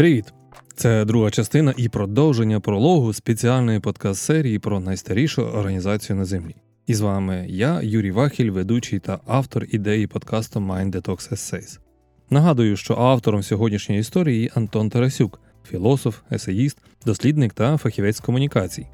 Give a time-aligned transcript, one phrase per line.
[0.00, 0.32] Привіт!
[0.74, 6.56] Це друга частина і продовження прологу спеціальної подкаст-серії про найстарішу організацію на землі.
[6.86, 11.78] І з вами я, Юрій Вахіль, ведучий та автор ідеї подкасту Mind Detox Essays.
[12.30, 15.40] Нагадую, що автором сьогоднішньої історії Антон Тарасюк,
[15.70, 18.86] філософ, есеїст, дослідник та фахівець комунікацій.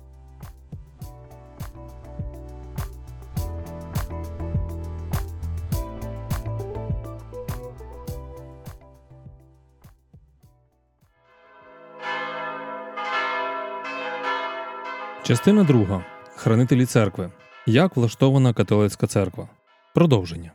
[15.27, 16.05] Частина друга.
[16.37, 17.31] Хранителі церкви.
[17.67, 19.49] Як влаштована католицька церква.
[19.95, 20.53] Продовження.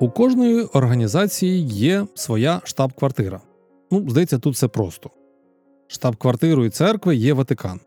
[0.00, 3.40] У кожної організації є своя штаб-квартира.
[3.90, 5.10] Ну, здається, тут все просто.
[5.86, 7.80] Штаб-квартирою церкви є Ватикан.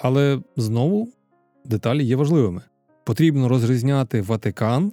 [0.00, 1.08] Але знову
[1.64, 2.62] деталі є важливими.
[3.04, 4.92] Потрібно розрізняти Ватикан,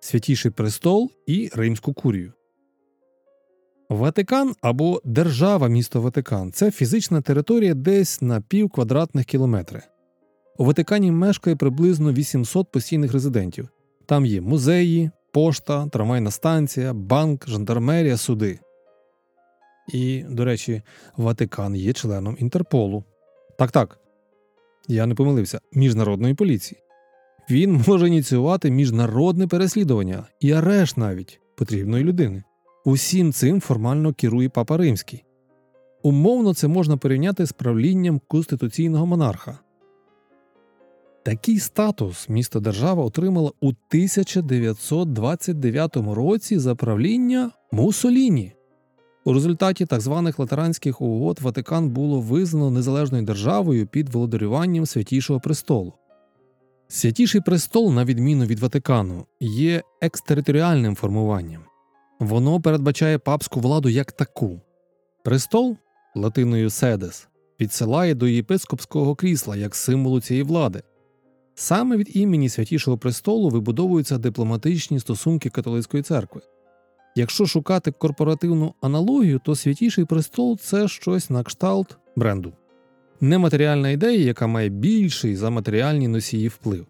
[0.00, 2.32] Святіший престол і Римську курію.
[3.90, 9.82] Ватикан або держава місто Ватикан це фізична територія десь на пів квадратних кілометри.
[10.58, 13.68] У Ватикані мешкає приблизно 800 постійних резидентів.
[14.06, 18.58] Там є музеї, пошта, трамвайна станція, банк, жандармерія, суди.
[19.92, 20.82] І, до речі,
[21.16, 23.04] Ватикан є членом Інтерполу.
[23.58, 23.98] Так так.
[24.88, 26.80] Я не помилився, міжнародної поліції.
[27.50, 32.42] Він може ініціювати міжнародне переслідування і арешт навіть потрібної людини.
[32.90, 35.24] Усім цим формально керує Папа Римський.
[36.02, 39.58] Умовно це можна порівняти з правлінням конституційного монарха.
[41.22, 48.52] Такий статус місто держава отримала у 1929 році за правління Мусоліні.
[49.24, 55.92] У результаті так званих латеранських угод Ватикан було визнано незалежною державою під володарюванням Святішого престолу.
[56.88, 61.69] Святіший престол, на відміну від Ватикану, є екстериторіальним формуванням.
[62.20, 64.60] Воно передбачає папську владу як таку.
[65.24, 65.76] Престол
[66.14, 70.82] латиною седес підсилає до єпископського крісла як символу цієї влади.
[71.54, 76.40] Саме від імені Святішого престолу вибудовуються дипломатичні стосунки католицької церкви.
[77.16, 82.52] Якщо шукати корпоративну аналогію, то святіший престол це щось на кшталт бренду,
[83.20, 86.86] нематеріальна ідея, яка має більший за матеріальні носії вплив.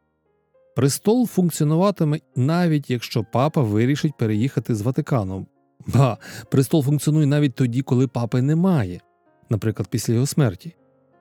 [0.76, 5.46] Престол функціонуватиме навіть якщо папа вирішить переїхати з Ватикану.
[5.86, 6.18] Ба,
[6.50, 9.00] престол функціонує навіть тоді, коли папи немає,
[9.50, 10.74] наприклад, після його смерті.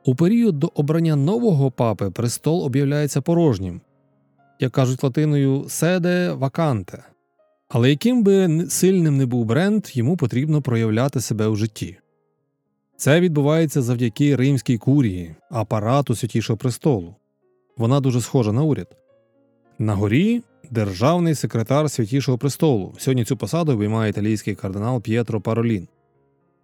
[0.06, 3.82] У період до обрання нового папи престол об'являється порожнім,
[4.60, 7.04] як кажуть латиною седе ваканте.
[7.70, 11.98] Але яким би сильним не був бренд, йому потрібно проявляти себе у житті.
[12.98, 17.16] Це відбувається завдяки римській курії, апарату святішого престолу.
[17.78, 18.96] Вона дуже схожа на уряд.
[19.82, 22.94] На горі державний секретар Святішого престолу.
[22.98, 25.88] Сьогодні цю посаду обіймає італійський кардинал П'єтро Паролін.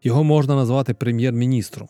[0.04, 1.88] Його можна назвати прем'єр-міністром.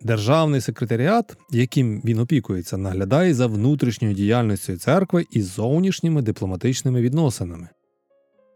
[0.00, 7.68] Державний секретаріат, яким він опікується, наглядає за внутрішньою діяльністю церкви і зовнішніми дипломатичними відносинами.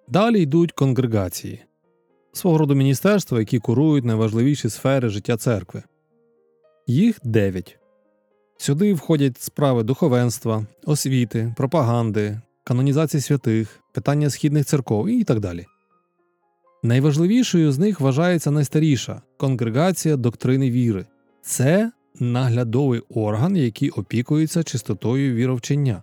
[0.09, 1.65] Далі йдуть конгрегації
[2.33, 5.83] свого роду міністерства, які курують найважливіші сфери життя церкви.
[6.87, 7.79] Їх дев'ять.
[8.57, 15.67] Сюди входять справи духовенства, освіти, пропаганди, канонізації святих, питання східних церков і так далі.
[16.83, 21.07] Найважливішою з них вважається найстаріша конгрегація доктрини віри
[21.43, 26.03] це наглядовий орган, який опікується чистотою віровчення.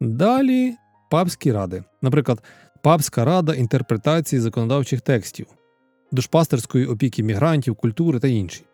[0.00, 0.74] Далі
[1.10, 2.42] папські ради, наприклад,
[2.84, 5.46] Папська рада інтерпретації законодавчих текстів,
[6.12, 8.64] душпастерської опіки мігрантів, культури та інші.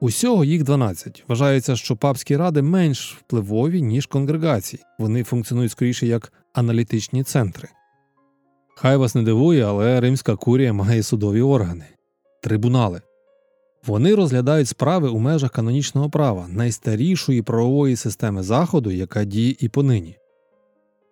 [0.00, 1.24] Усього їх 12.
[1.28, 7.68] Вважається, що папські ради менш впливові, ніж конгрегації, вони функціонують скоріше як аналітичні центри.
[8.76, 11.84] Хай вас не дивує, але римська курія має судові органи
[12.42, 13.00] трибунали.
[13.86, 20.16] Вони розглядають справи у межах канонічного права, найстарішої правової системи Заходу, яка діє і понині.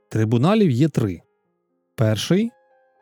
[0.08, 1.20] Трибуналів є три.
[1.94, 2.50] Перший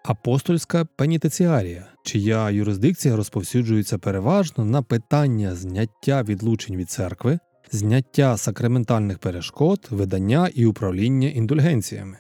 [0.07, 7.39] апостольська пенітенціарія, чия юрисдикція розповсюджується переважно на питання зняття відлучень від церкви,
[7.73, 12.17] зняття сакраментальних перешкод, видання і управління індульгенціями.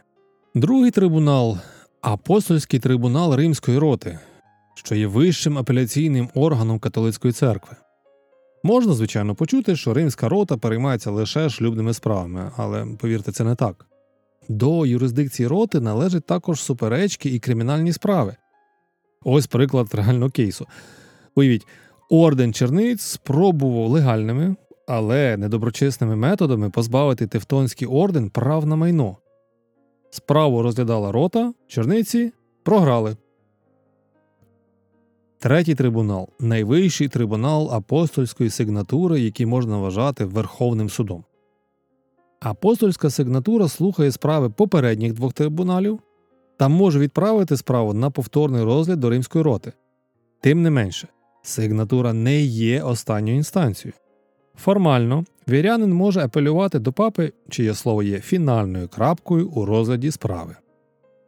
[0.55, 1.59] Другий трибунал
[2.00, 4.19] апостольський трибунал Римської роти,
[4.75, 7.77] що є вищим апеляційним органом католицької церкви.
[8.62, 13.87] Можна, звичайно, почути, що римська рота переймається лише шлюбними справами, але повірте, це не так.
[14.49, 18.37] До юрисдикції роти належать також суперечки і кримінальні справи.
[19.25, 20.67] Ось приклад реального кейсу.
[21.35, 21.67] Уявіть,
[22.11, 24.57] орден черниць спробував легальними,
[24.89, 29.17] але недоброчесними методами позбавити Тевтонський орден прав на майно.
[30.11, 32.33] Справу розглядала рота, черниці
[32.63, 33.17] програли.
[35.39, 41.25] Третій трибунал найвищий трибунал апостольської сигнатури, який можна вважати Верховним судом.
[42.41, 46.00] Апостольська сигнатура слухає справи попередніх двох трибуналів
[46.56, 49.73] та може відправити справу на повторний розгляд до римської роти.
[50.41, 51.09] Тим не менше,
[51.43, 53.94] сигнатура не є останньою інстанцією.
[54.56, 60.56] Формально вірянин може апелювати до папи, чиє слово є фінальною крапкою у розгляді справи.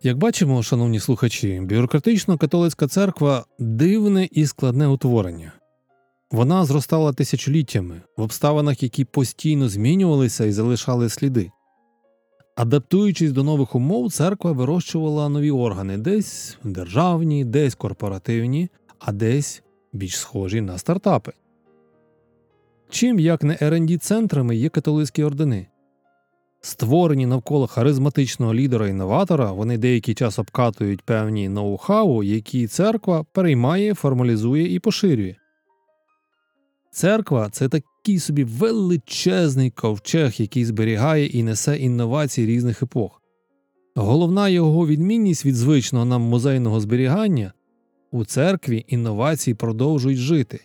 [0.03, 5.53] Як бачимо, шановні слухачі, бюрократично-католицька церква дивне і складне утворення.
[6.31, 11.51] Вона зростала тисячоліттями в обставинах, які постійно змінювалися і залишали сліди.
[12.57, 20.19] Адаптуючись до нових умов, церква вирощувала нові органи десь державні, десь корпоративні, а десь більш
[20.19, 21.33] схожі на стартапи.
[22.91, 25.67] Чим як не rd центрами є католицькі ордени.
[26.61, 34.75] Створені навколо харизматичного лідера інноватора, вони деякий час обкатують певні ноу-хау, які церква переймає, формалізує
[34.75, 35.37] і поширює.
[36.91, 43.23] Церква це такий собі величезний ковчег, який зберігає і несе інновації різних епох.
[43.95, 47.53] Головна його відмінність від звичного нам музейного зберігання
[48.11, 50.61] у церкві інновації продовжують жити,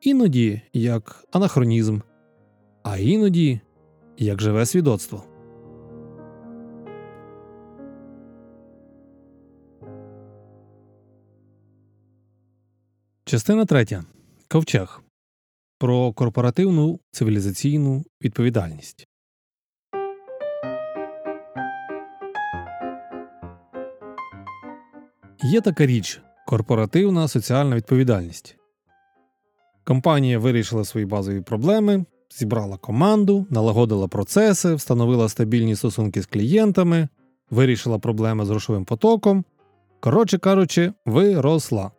[0.00, 2.00] іноді як анахронізм,
[2.82, 3.60] а іноді
[4.18, 5.24] як живе свідоцтво.
[13.24, 14.04] Частина третя.
[14.48, 15.02] Ковчег
[15.78, 19.08] про корпоративну цивілізаційну відповідальність.
[25.44, 28.56] Є така річ корпоративна соціальна відповідальність.
[29.84, 37.08] Компанія вирішила свої базові проблеми, зібрала команду, налагодила процеси, встановила стабільні стосунки з клієнтами,
[37.50, 39.44] вирішила проблеми з грошовим потоком.
[40.00, 41.90] Коротше кажучи, виросла.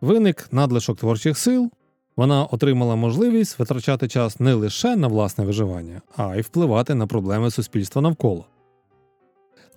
[0.00, 1.70] Виник надлишок творчих сил,
[2.16, 7.50] вона отримала можливість витрачати час не лише на власне виживання, а й впливати на проблеми
[7.50, 8.46] суспільства навколо.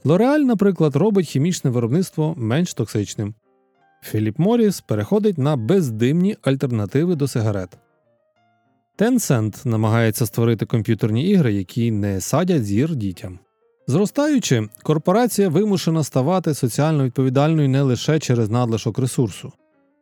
[0.03, 3.33] Лореаль, наприклад, робить хімічне виробництво менш токсичним.
[4.03, 7.69] Філіп Моріс переходить на бездимні альтернативи до сигарет.
[8.97, 13.39] Tencent намагається створити комп'ютерні ігри, які не садять зір дітям.
[13.87, 19.53] Зростаючи, корпорація вимушена ставати соціально відповідальною не лише через надлишок ресурсу,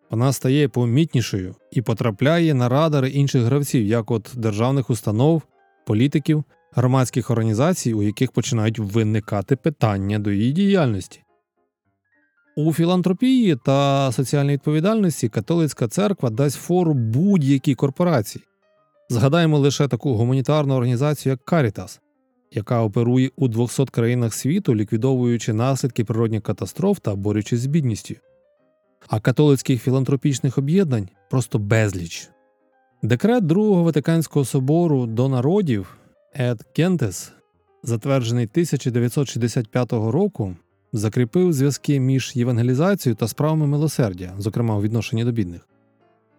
[0.09, 5.41] вона стає помітнішою і потрапляє на радари інших гравців, як от державних установ,
[5.85, 11.23] політиків, громадських організацій, у яких починають виникати питання до її діяльності.
[12.55, 18.43] У філантропії та соціальній відповідальності католицька церква дасть фору будь-якій корпорації.
[19.09, 21.99] Згадаємо лише таку гуманітарну організацію, як Caritas,
[22.51, 28.15] яка оперує у 200 країнах світу, ліквідовуючи наслідки природних катастроф та борючись з бідністю.
[29.07, 32.29] А католицьких філантропічних об'єднань просто безліч.
[33.03, 35.97] Декрет Другого Ватиканського собору до народів
[36.35, 37.31] Ед Кентес,
[37.83, 40.55] затверджений 1965 року,
[40.93, 45.67] закріпив зв'язки між євангелізацією та справами милосердя, зокрема у відношенні до бідних.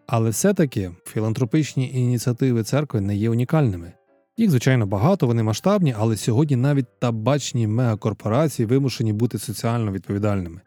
[0.06, 3.92] Але все-таки філантропічні ініціативи церкви не є унікальними.
[4.36, 10.60] Їх, звичайно, багато, вони масштабні, але сьогодні навіть табачні мегакорпорації вимушені бути соціально відповідальними.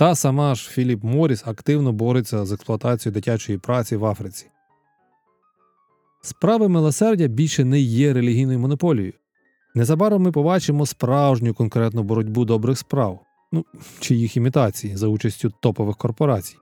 [0.00, 4.46] Та сама ж Філіп Моріс активно бореться з експлуатацією дитячої праці в Африці.
[6.22, 9.12] Справи милосердя більше не є релігійною монополією.
[9.74, 13.20] Незабаром ми побачимо справжню конкретну боротьбу добрих справ,
[13.52, 13.64] ну
[14.00, 16.56] чи їх імітації за участю топових корпорацій.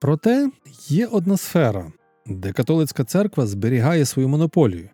[0.00, 0.50] Проте
[0.88, 1.92] є одна сфера,
[2.26, 4.88] де католицька церква зберігає свою монополію.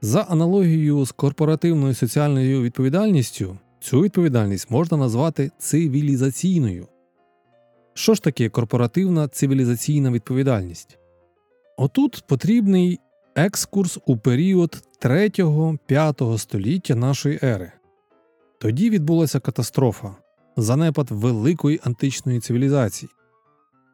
[0.00, 6.86] За аналогією з корпоративною соціальною відповідальністю, цю відповідальність можна назвати цивілізаційною.
[7.94, 10.98] Що ж таке корпоративна цивілізаційна відповідальність?
[11.76, 12.98] Отут потрібний
[13.34, 17.72] екскурс у період 3-5 століття нашої ери.
[18.60, 20.16] Тоді відбулася катастрофа,
[20.56, 23.10] занепад великої античної цивілізації.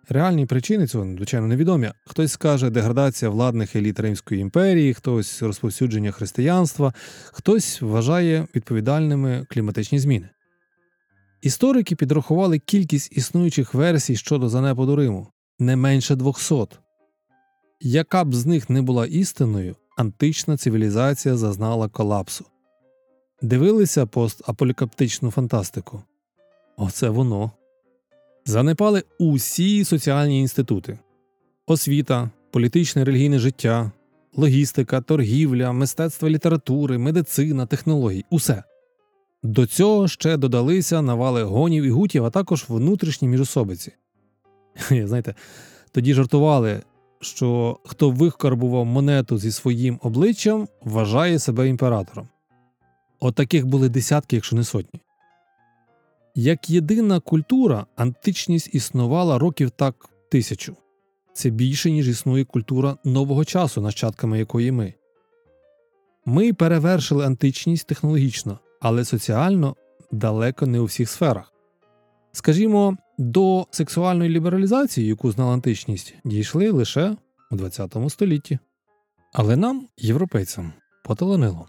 [0.09, 1.91] Реальні причини цього, звичайно, невідомі.
[2.07, 6.93] Хтось скаже деградація владних еліт Римської імперії, хтось розповсюдження християнства,
[7.33, 10.29] хтось вважає відповідальними кліматичні зміни.
[11.43, 15.29] Історики підрахували кількість існуючих версій щодо занепаду Риму
[15.59, 16.67] не менше 200.
[17.81, 22.45] Яка б з них не була істиною, антична цивілізація зазнала колапсу.
[23.43, 26.03] Дивилися постапокаліптичну фантастику.
[26.77, 27.53] Оце воно.
[28.45, 30.99] Занепали усі соціальні інститути
[31.67, 33.93] освіта, політичне релігійне життя,
[34.37, 38.63] логістика, торгівля, мистецтво літератури, медицина, технології усе.
[39.43, 43.93] До цього ще додалися навали гонів і гутів, а також внутрішні міжособиці.
[44.91, 45.35] Знаєте,
[45.93, 46.83] тоді жартували,
[47.21, 52.29] що хто викарбував монету зі своїм обличчям, вважає себе імператором.
[53.21, 55.01] От таких були десятки, якщо не сотні.
[56.35, 60.77] Як єдина культура, античність існувала років так тисячу.
[61.33, 64.95] Це більше, ніж існує культура нового часу, нащадками якої ми.
[66.25, 69.77] Ми перевершили античність технологічно, але соціально
[70.13, 71.53] далеко не у всіх сферах.
[72.33, 77.17] Скажімо, до сексуальної лібералізації, яку знала античність, дійшли лише
[77.51, 78.59] у ХХ столітті.
[79.33, 80.73] Але нам, європейцям,
[81.05, 81.69] поталанило.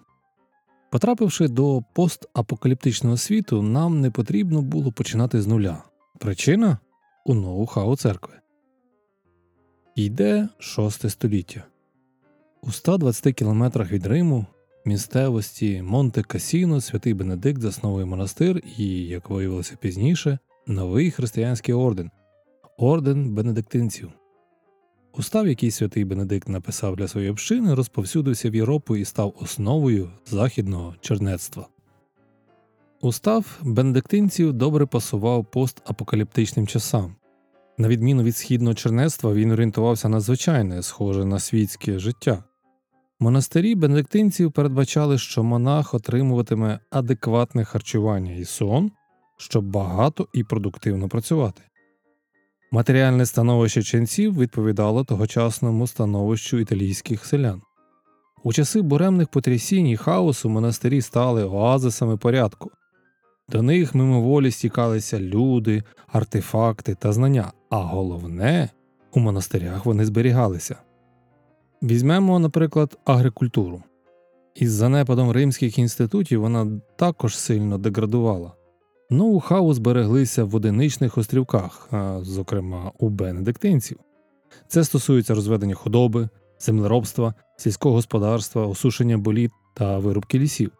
[0.94, 5.84] Потрапивши до постапокаліптичного світу, нам не потрібно було починати з нуля.
[6.20, 6.78] Причина
[7.26, 8.34] у ноу-хау церкви.
[9.96, 11.64] Йде шосте століття.
[12.62, 14.46] У 120 кілометрах від Риму,
[14.86, 22.12] місцевості Монте Касіно, святий Бенедикт засновує монастир і, як виявилося пізніше, новий християнський орден
[22.78, 24.12] орден бенедиктинців.
[25.18, 30.96] Устав, який святий Бенедикт написав для своєї общини, розповсюдився в Європу і став основою західного
[31.02, 31.68] чернецтва.
[33.02, 37.16] Устав бенедиктинців добре пасував постапокаліптичним часам.
[37.78, 42.44] На відміну від східного чернецтва, він орієнтувався на звичайне, схоже на світське життя.
[43.20, 48.92] Монастирі бенедиктинців передбачали, що монах отримуватиме адекватне харчування і сон,
[49.38, 51.62] щоб багато і продуктивно працювати.
[52.74, 57.62] Матеріальне становище ченців відповідало тогочасному становищу італійських селян.
[58.44, 62.72] У часи буремних потрясінь і хаосу монастирі стали оазисами порядку.
[63.50, 68.70] До них мимоволі стікалися люди, артефакти та знання, а головне,
[69.12, 70.76] у монастирях вони зберігалися.
[71.84, 73.84] Візьмемо, наприклад, агрикультуру.
[74.56, 78.52] Із занепадом римських інститутів вона також сильно деградувала.
[79.12, 81.90] Ноу-хау збереглися в одиничних острівках,
[82.22, 84.00] зокрема у бенедиктинців.
[84.68, 86.30] Це стосується розведення худоби,
[86.60, 90.72] землеробства, сільського господарства, осушення боліт та вирубки лісів.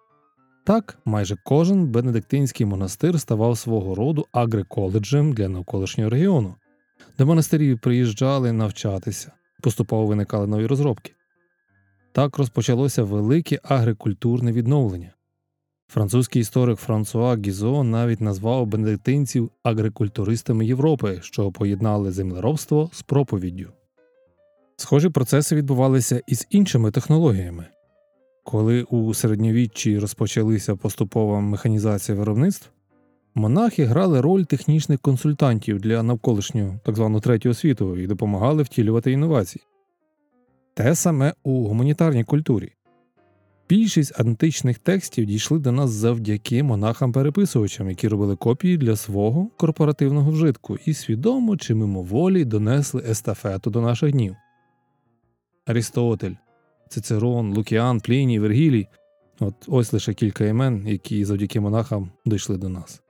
[0.66, 6.56] Так, майже кожен бенедиктинський монастир ставав свого роду агриколеджем для навколишнього регіону,
[7.18, 11.14] до монастирів приїжджали навчатися, поступово виникали нові розробки.
[12.12, 15.14] Так розпочалося велике агрикультурне відновлення.
[15.94, 23.70] Французький історик Франсуа Гізо навіть назвав бенедиктинців агрикультуристами Європи, що поєднали землеробство з проповіддю.
[24.78, 27.66] Схожі процеси відбувалися і з іншими технологіями.
[28.44, 32.70] Коли у середньовіччі розпочалися поступова механізація виробництв,
[33.36, 39.64] монахи грали роль технічних консультантів для навколишнього так званого третього світу і допомагали втілювати інновації.
[40.74, 42.74] Те саме у гуманітарній культурі.
[43.70, 50.78] Більшість античних текстів дійшли до нас завдяки монахам-переписувачам, які робили копії для свого корпоративного вжитку
[50.86, 54.36] і свідомо чи мимоволі донесли естафету до наших днів.
[55.66, 56.34] Арістотель,
[56.90, 58.88] Цицерон, Лукіан, Пліній, Вергілій
[59.40, 63.02] от ось лише кілька імен, які завдяки монахам дійшли до нас.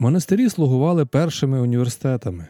[0.00, 2.46] Монастирі слугували першими університетами.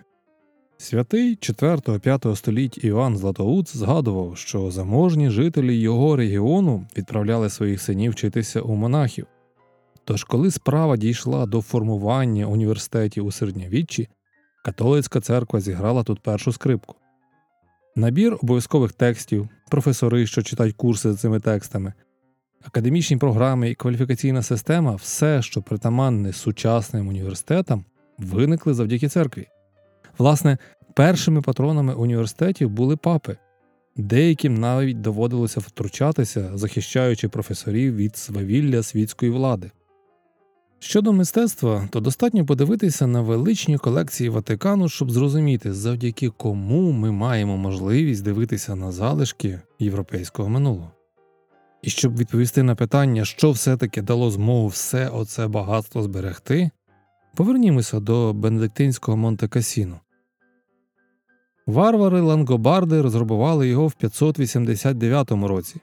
[0.80, 8.60] Святий 4-5 століть Іван Златоуц згадував, що заможні жителі його регіону відправляли своїх синів вчитися
[8.60, 9.26] у монахів.
[10.04, 14.08] Тож, коли справа дійшла до формування університетів у середньовіччі,
[14.64, 16.94] католицька церква зіграла тут першу скрипку.
[17.96, 21.92] Набір обов'язкових текстів, професори, що читають курси з цими текстами,
[22.64, 27.84] академічні програми і кваліфікаційна система все, що притаманне сучасним університетам,
[28.18, 29.46] виникли завдяки церкві.
[30.18, 30.58] Власне,
[30.94, 33.36] першими патронами університетів були папи,
[33.96, 39.70] деяким навіть доводилося втручатися, захищаючи професорів від свавілля світської влади.
[40.80, 47.56] Щодо мистецтва, то достатньо подивитися на величні колекції Ватикану, щоб зрозуміти, завдяки кому ми маємо
[47.56, 50.90] можливість дивитися на залишки європейського минулого.
[51.82, 56.70] І щоб відповісти на питання, що все-таки дало змогу все оце багатство зберегти,
[57.34, 60.00] повернімося до бенедиктинського Монте Касіно.
[61.68, 65.76] Варвари лангобарди розграбували його в 589 році.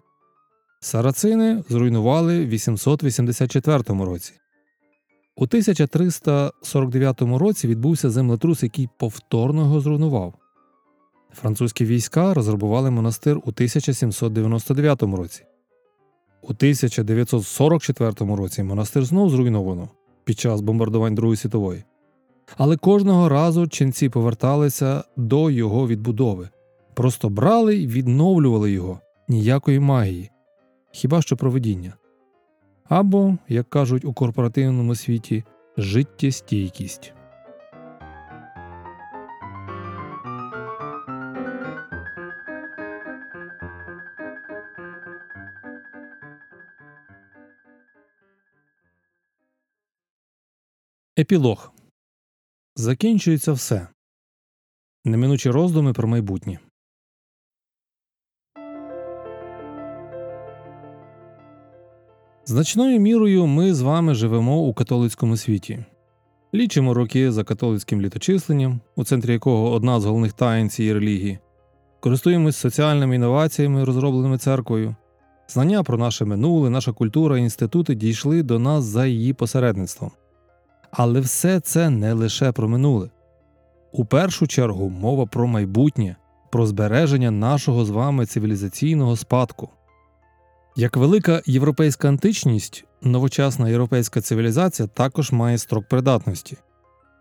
[0.79, 4.33] Сарацини зруйнували в 884 році.
[5.35, 10.33] У 1349 році відбувся землетрус, який повторно його зруйнував.
[11.33, 15.43] Французькі війська розграбували монастир у 1799 році.
[16.41, 19.89] У 1944 році монастир знов зруйновано
[20.23, 21.83] під час бомбардувань Другої світової.
[22.57, 26.49] Але кожного разу ченці поверталися до його відбудови,
[26.93, 30.31] просто брали й відновлювали його ніякої магії,
[30.91, 31.93] хіба що проведіння.
[32.89, 35.43] або, як кажуть у корпоративному світі,
[35.77, 37.13] життєстійкість.
[51.19, 51.74] Епілог
[52.77, 53.87] Закінчується все.
[55.05, 56.59] Неминучі роздуми про майбутнє.
[62.45, 65.85] Значною мірою ми з вами живемо у католицькому світі.
[66.53, 71.39] Лічимо роки за католицьким літочисленням, у центрі якого одна з головних таїн цієї релігії,
[71.99, 74.95] користуємось соціальними інноваціями, розробленими церквою.
[75.47, 80.11] Знання про наше минуле, наша культура інститути дійшли до нас за її посередництвом.
[80.97, 83.09] Але все це не лише про минуле.
[83.91, 86.15] У першу чергу мова про майбутнє,
[86.51, 89.69] про збереження нашого з вами цивілізаційного спадку.
[90.75, 96.57] Як велика європейська античність, новочасна європейська цивілізація також має строк придатності.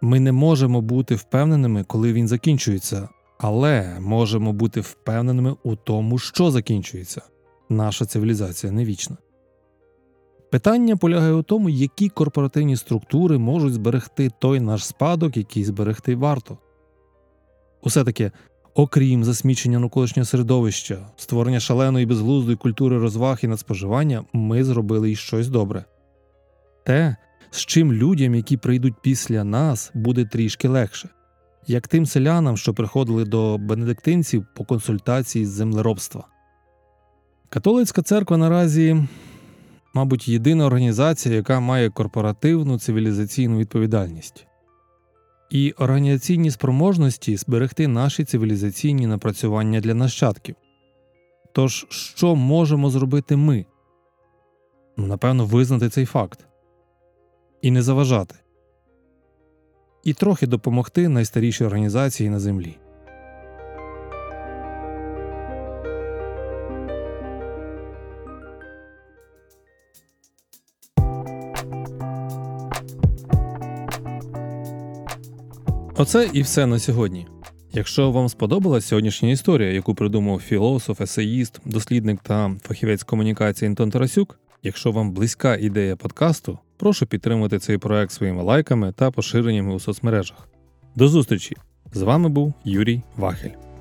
[0.02, 6.50] Ми не можемо бути впевненими, коли він закінчується, але можемо бути впевненими у тому, що
[6.50, 7.23] закінчується.
[7.69, 9.16] Наша цивілізація не вічна.
[10.54, 16.58] Питання полягає у тому, які корпоративні структури можуть зберегти той наш спадок, який зберегти варто.
[17.82, 18.32] Усе таки,
[18.75, 25.49] окрім засмічення навколишнього середовища, створення шаленої безглуздої культури розваг і надспоживання, ми зробили й щось
[25.49, 25.84] добре.
[26.87, 27.16] Те,
[27.50, 31.08] з чим людям, які прийдуть після нас, буде трішки легше,
[31.66, 36.26] як тим селянам, що приходили до бенедиктинців по консультації з землеробства.
[37.49, 39.06] Католицька церква наразі
[39.94, 44.46] мабуть, єдина організація, яка має корпоративну цивілізаційну відповідальність.
[45.50, 50.57] І організаційні спроможності зберегти наші цивілізаційні напрацювання для нащадків.
[51.52, 53.66] Тож, що можемо зробити ми?
[54.96, 56.46] Ну, напевно, визнати цей факт
[57.62, 58.35] і не заважати,
[60.04, 62.76] і трохи допомогти найстарішій організації на землі.
[76.05, 77.27] Оце і все на сьогодні.
[77.73, 84.38] Якщо вам сподобалася сьогоднішня історія, яку придумав філософ, есеїст, дослідник та фахівець комунікації Антон Тарасюк,
[84.62, 90.49] якщо вам близька ідея подкасту, прошу підтримати цей проект своїми лайками та поширеннями у соцмережах.
[90.95, 91.57] До зустрічі!
[91.93, 93.73] З вами був Юрій Вахель.